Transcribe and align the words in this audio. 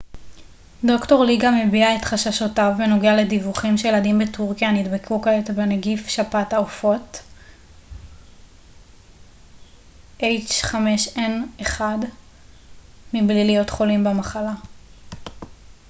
"ד""ר 0.85 1.21
לי 1.25 1.37
גם 1.41 1.53
הביע 1.63 1.95
את 1.95 2.05
חששותיו 2.05 2.71
בנוגע 2.77 3.15
לדיווחים 3.15 3.77
שילדים 3.77 4.19
בטורקיה 4.19 4.71
נדבקו 4.71 5.21
כעת 5.21 5.49
בנגיף 5.49 6.07
שפעת 6.07 6.53
העופות 6.53 7.21
a 10.19 10.23
h5n1 10.23 11.81
מבלי 13.13 13.45
להיות 13.45 13.69
חולים 13.69 14.03
במחלה. 14.03 14.53